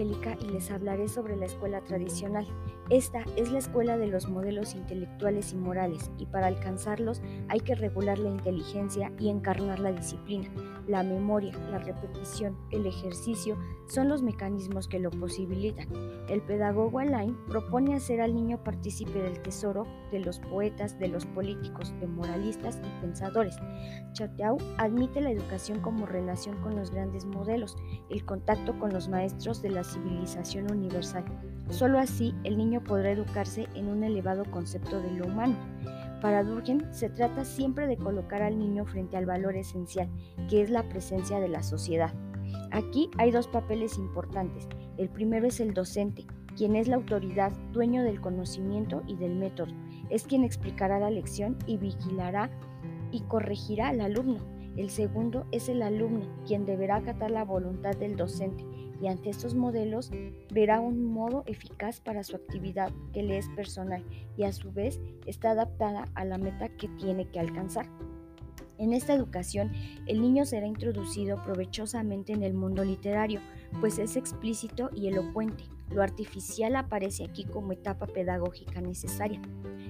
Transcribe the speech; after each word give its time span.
Y 0.00 0.48
les 0.48 0.70
hablaré 0.70 1.08
sobre 1.08 1.36
la 1.36 1.44
escuela 1.44 1.82
tradicional. 1.82 2.46
Esta 2.88 3.22
es 3.36 3.52
la 3.52 3.58
escuela 3.58 3.98
de 3.98 4.06
los 4.06 4.28
modelos 4.28 4.74
intelectuales 4.74 5.52
y 5.52 5.56
morales 5.56 6.10
y 6.16 6.24
para 6.24 6.46
alcanzarlos 6.46 7.20
hay 7.48 7.60
que 7.60 7.74
regular 7.74 8.18
la 8.18 8.30
inteligencia 8.30 9.12
y 9.18 9.28
encarnar 9.28 9.78
la 9.78 9.92
disciplina. 9.92 10.48
La 10.90 11.04
memoria, 11.04 11.56
la 11.70 11.78
repetición, 11.78 12.56
el 12.72 12.84
ejercicio 12.84 13.56
son 13.86 14.08
los 14.08 14.22
mecanismos 14.22 14.88
que 14.88 14.98
lo 14.98 15.10
posibilitan. 15.10 15.86
El 16.28 16.42
pedagogo 16.42 16.98
Alain 16.98 17.36
propone 17.46 17.94
hacer 17.94 18.20
al 18.20 18.34
niño 18.34 18.64
partícipe 18.64 19.22
del 19.22 19.40
tesoro 19.40 19.86
de 20.10 20.18
los 20.18 20.40
poetas, 20.40 20.98
de 20.98 21.06
los 21.06 21.26
políticos, 21.26 21.94
de 22.00 22.08
moralistas 22.08 22.80
y 22.84 23.00
pensadores. 23.02 23.56
Chateau 24.14 24.58
admite 24.78 25.20
la 25.20 25.30
educación 25.30 25.78
como 25.78 26.06
relación 26.06 26.60
con 26.60 26.74
los 26.74 26.90
grandes 26.90 27.24
modelos, 27.24 27.76
el 28.08 28.24
contacto 28.24 28.76
con 28.76 28.92
los 28.92 29.08
maestros 29.08 29.62
de 29.62 29.70
la 29.70 29.84
civilización 29.84 30.72
universal. 30.72 31.24
Solo 31.68 32.00
así 32.00 32.34
el 32.42 32.58
niño 32.58 32.82
podrá 32.82 33.12
educarse 33.12 33.68
en 33.76 33.86
un 33.86 34.02
elevado 34.02 34.42
concepto 34.50 35.00
de 35.00 35.12
lo 35.12 35.26
humano. 35.26 35.54
Para 36.20 36.44
Durkheim 36.44 36.92
se 36.92 37.08
trata 37.08 37.44
siempre 37.44 37.86
de 37.86 37.96
colocar 37.96 38.42
al 38.42 38.58
niño 38.58 38.84
frente 38.84 39.16
al 39.16 39.26
valor 39.26 39.56
esencial, 39.56 40.08
que 40.48 40.60
es 40.62 40.70
la 40.70 40.88
presencia 40.88 41.40
de 41.40 41.48
la 41.48 41.62
sociedad. 41.62 42.12
Aquí 42.72 43.10
hay 43.16 43.30
dos 43.30 43.48
papeles 43.48 43.96
importantes. 43.96 44.68
El 44.98 45.08
primero 45.08 45.46
es 45.46 45.60
el 45.60 45.72
docente, 45.72 46.26
quien 46.56 46.76
es 46.76 46.88
la 46.88 46.96
autoridad, 46.96 47.52
dueño 47.72 48.02
del 48.02 48.20
conocimiento 48.20 49.02
y 49.06 49.16
del 49.16 49.34
método. 49.34 49.72
Es 50.10 50.24
quien 50.24 50.44
explicará 50.44 50.98
la 50.98 51.10
lección 51.10 51.56
y 51.66 51.78
vigilará 51.78 52.50
y 53.12 53.20
corregirá 53.22 53.88
al 53.88 54.00
alumno. 54.00 54.40
El 54.76 54.90
segundo 54.90 55.46
es 55.52 55.68
el 55.68 55.82
alumno, 55.82 56.26
quien 56.46 56.64
deberá 56.64 56.96
acatar 56.96 57.30
la 57.30 57.44
voluntad 57.44 57.96
del 57.96 58.16
docente 58.16 58.64
y 59.00 59.08
ante 59.08 59.30
estos 59.30 59.54
modelos 59.54 60.10
verá 60.52 60.80
un 60.80 61.04
modo 61.04 61.42
eficaz 61.46 62.00
para 62.00 62.22
su 62.22 62.36
actividad 62.36 62.92
que 63.12 63.22
le 63.22 63.38
es 63.38 63.48
personal 63.50 64.04
y 64.36 64.44
a 64.44 64.52
su 64.52 64.72
vez 64.72 65.00
está 65.26 65.50
adaptada 65.50 66.04
a 66.14 66.24
la 66.24 66.38
meta 66.38 66.68
que 66.68 66.88
tiene 66.88 67.28
que 67.28 67.40
alcanzar. 67.40 67.86
En 68.78 68.94
esta 68.94 69.12
educación, 69.12 69.72
el 70.06 70.22
niño 70.22 70.46
será 70.46 70.66
introducido 70.66 71.42
provechosamente 71.44 72.32
en 72.32 72.42
el 72.42 72.54
mundo 72.54 72.82
literario, 72.82 73.40
pues 73.80 73.98
es 73.98 74.16
explícito 74.16 74.90
y 74.94 75.08
elocuente. 75.08 75.64
Lo 75.90 76.02
artificial 76.02 76.76
aparece 76.76 77.24
aquí 77.24 77.44
como 77.44 77.72
etapa 77.72 78.06
pedagógica 78.06 78.80
necesaria. 78.80 79.40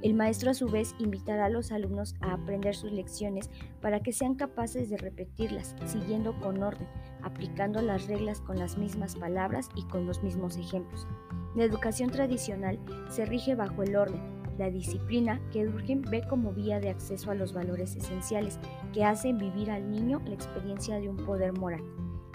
El 0.00 0.14
maestro 0.14 0.50
a 0.50 0.54
su 0.54 0.66
vez 0.66 0.94
invitará 0.98 1.44
a 1.44 1.50
los 1.50 1.70
alumnos 1.70 2.14
a 2.20 2.32
aprender 2.32 2.74
sus 2.74 2.90
lecciones 2.90 3.50
para 3.80 4.02
que 4.02 4.12
sean 4.12 4.34
capaces 4.34 4.88
de 4.88 4.96
repetirlas, 4.96 5.76
siguiendo 5.84 6.38
con 6.40 6.62
orden, 6.62 6.88
aplicando 7.22 7.80
las 7.82 8.08
reglas 8.08 8.40
con 8.40 8.58
las 8.58 8.76
mismas 8.78 9.14
palabras 9.14 9.68
y 9.76 9.84
con 9.84 10.06
los 10.06 10.22
mismos 10.22 10.56
ejemplos. 10.56 11.06
La 11.54 11.64
educación 11.64 12.10
tradicional 12.10 12.80
se 13.10 13.26
rige 13.26 13.54
bajo 13.54 13.82
el 13.82 13.94
orden, 13.94 14.20
la 14.58 14.70
disciplina 14.70 15.40
que 15.52 15.64
Durkheim 15.64 16.02
ve 16.02 16.22
como 16.28 16.52
vía 16.52 16.80
de 16.80 16.90
acceso 16.90 17.30
a 17.30 17.34
los 17.34 17.52
valores 17.52 17.94
esenciales 17.94 18.58
que 18.92 19.04
hacen 19.04 19.38
vivir 19.38 19.70
al 19.70 19.90
niño 19.90 20.20
la 20.24 20.34
experiencia 20.34 20.98
de 20.98 21.08
un 21.08 21.16
poder 21.16 21.52
moral, 21.52 21.82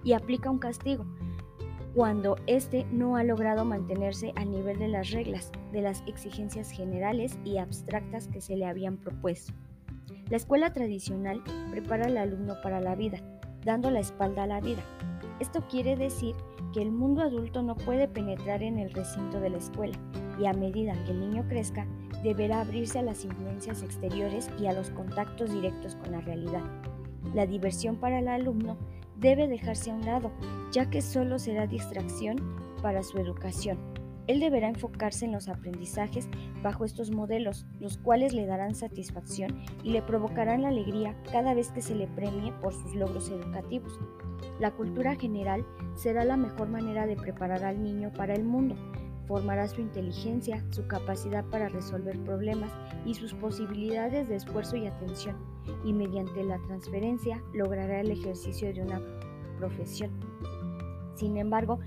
y 0.04 0.14
aplica 0.14 0.50
un 0.50 0.60
castigo, 0.60 1.06
cuando 1.98 2.36
éste 2.46 2.86
no 2.92 3.16
ha 3.16 3.24
logrado 3.24 3.66
mantenerse 3.66 4.32
al 4.36 4.52
nivel 4.52 4.78
de 4.78 4.88
las 4.88 5.10
reglas, 5.10 5.52
de 5.72 5.82
las 5.82 6.04
exigencias 6.06 6.70
generales 6.70 7.40
y 7.44 7.58
abstractas 7.58 8.28
que 8.28 8.40
se 8.40 8.56
le 8.56 8.68
habían 8.68 8.98
propuesto. 8.98 9.52
La 10.30 10.38
escuela 10.38 10.72
tradicional 10.72 11.42
prepara 11.72 12.06
al 12.06 12.18
alumno 12.18 12.54
para 12.62 12.80
la 12.82 12.94
vida, 12.94 13.18
dando 13.66 13.90
la 13.90 14.00
espalda 14.00 14.44
a 14.44 14.46
la 14.46 14.62
vida. 14.62 14.84
Esto 15.40 15.68
quiere 15.68 15.96
decir 15.96 16.36
que 16.72 16.84
el 16.84 16.92
mundo 16.92 17.24
adulto 17.24 17.64
no 17.64 17.76
puede 17.76 18.08
penetrar 18.08 18.62
en 18.62 18.78
el 18.78 18.92
recinto 18.92 19.40
de 19.40 19.50
la 19.50 19.58
escuela 19.58 19.98
y 20.40 20.46
a 20.46 20.54
medida 20.54 20.94
que 21.04 21.14
el 21.14 21.20
niño 21.20 21.48
crezca, 21.50 21.88
deberá 22.22 22.62
abrirse 22.62 23.00
a 23.00 23.02
las 23.02 23.26
influencias 23.26 23.82
exteriores 23.82 24.52
y 24.60 24.68
a 24.68 24.74
los 24.74 24.92
contactos 24.92 25.52
directos 25.52 25.96
con 25.96 26.12
la 26.12 26.22
realidad. 26.22 26.62
La 27.34 27.48
diversión 27.48 27.96
para 27.96 28.20
el 28.20 28.28
alumno 28.28 28.78
debe 29.20 29.48
dejarse 29.48 29.92
a 29.92 29.96
un 29.96 30.06
lado, 30.06 30.32
ya 30.72 30.90
que 30.90 31.02
solo 31.02 31.40
será 31.40 31.68
distracción 31.68 32.38
para 32.82 33.04
su 33.04 33.18
educación. 33.18 33.78
Él 34.28 34.42
deberá 34.42 34.68
enfocarse 34.68 35.26
en 35.26 35.32
los 35.32 35.48
aprendizajes 35.48 36.28
bajo 36.62 36.84
estos 36.84 37.12
modelos, 37.12 37.66
los 37.80 37.98
cuales 37.98 38.34
le 38.34 38.46
darán 38.46 38.76
satisfacción 38.76 39.64
y 39.84 39.92
le 39.92 40.02
provocarán 40.02 40.64
la 40.64 40.68
alegría 40.68 41.16
cada 41.32 41.54
vez 41.54 41.72
que 41.72 41.82
se 41.82 41.96
le 41.96 42.08
premie 42.08 42.52
por 42.62 42.74
sus 42.74 42.94
logros 42.94 43.30
educativos. 43.30 43.98
La 44.60 44.72
cultura 44.72 45.16
general 45.16 45.66
será 45.96 46.26
la 46.26 46.36
mejor 46.36 46.68
manera 46.68 47.08
de 47.08 47.16
preparar 47.16 47.64
al 47.64 47.82
niño 47.82 48.12
para 48.12 48.34
el 48.34 48.44
mundo, 48.44 48.76
formará 49.28 49.68
su 49.68 49.82
inteligencia, 49.82 50.64
su 50.72 50.88
capacidad 50.88 51.46
para 51.46 51.70
resolver 51.70 52.18
problemas 52.24 52.72
y 53.06 53.14
sus 53.14 53.34
posibilidades 53.34 54.30
de 54.30 54.36
esfuerzo 54.36 54.78
y 54.78 54.88
atención, 54.88 55.36
y 55.84 55.94
mediante 55.94 56.44
la 56.44 56.58
transferencia 56.68 57.42
logrará 57.54 58.02
el 58.02 58.12
ejercicio 58.12 58.74
de 58.74 58.82
una 58.82 59.02
profesión. 59.58 60.12
Sin 61.16 61.38
embargo, 61.38 61.80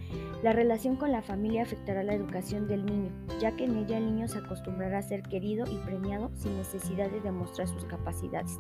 la 0.43 0.53
relación 0.53 0.97
con 0.97 1.13
la 1.13 1.23
familia 1.23 1.63
afectará 1.63 2.03
la 2.03 2.15
educación 2.15 2.67
del 2.67 2.85
niño, 2.85 3.11
ya 3.41 3.55
que 3.55 3.65
en 3.65 3.77
ella 3.77 3.99
el 3.99 4.07
niño 4.07 4.27
se 4.27 4.39
acostumbrará 4.39 4.99
a 4.99 5.03
ser 5.03 5.23
querido 5.23 5.67
y 5.71 5.77
premiado 5.85 6.31
sin 6.35 6.57
necesidad 6.57 7.11
de 7.11 7.21
demostrar 7.21 7.69
sus 7.69 7.85
capacidades. 7.85 8.59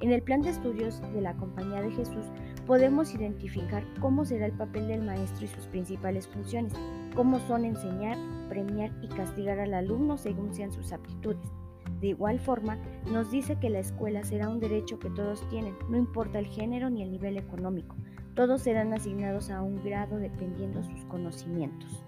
En 0.00 0.10
el 0.10 0.20
plan 0.20 0.42
de 0.42 0.50
estudios 0.50 1.00
de 1.14 1.20
la 1.20 1.34
Compañía 1.36 1.80
de 1.80 1.92
Jesús 1.92 2.26
podemos 2.66 3.14
identificar 3.14 3.84
cómo 4.00 4.24
será 4.24 4.46
el 4.46 4.52
papel 4.52 4.88
del 4.88 5.02
maestro 5.02 5.46
y 5.46 5.48
sus 5.48 5.66
principales 5.66 6.28
funciones, 6.28 6.74
cómo 7.14 7.38
son 7.40 7.64
enseñar, 7.64 8.16
premiar 8.48 8.90
y 9.02 9.08
castigar 9.08 9.58
al 9.60 9.74
alumno 9.74 10.18
según 10.18 10.52
sean 10.54 10.72
sus 10.72 10.92
aptitudes. 10.92 11.50
De 12.00 12.08
igual 12.08 12.40
forma, 12.40 12.78
nos 13.12 13.30
dice 13.30 13.56
que 13.60 13.70
la 13.70 13.78
escuela 13.78 14.24
será 14.24 14.48
un 14.48 14.60
derecho 14.60 14.98
que 14.98 15.10
todos 15.10 15.48
tienen, 15.50 15.74
no 15.88 15.96
importa 15.96 16.38
el 16.38 16.46
género 16.46 16.90
ni 16.90 17.02
el 17.02 17.12
nivel 17.12 17.36
económico. 17.36 17.96
Todos 18.34 18.62
serán 18.62 18.92
asignados 18.92 19.50
a 19.50 19.62
un 19.62 19.84
grado 19.84 20.16
dependiendo 20.16 20.82
sus 20.82 21.04
conocimientos. 21.04 22.04